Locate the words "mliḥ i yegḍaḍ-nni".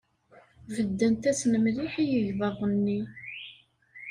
1.63-2.99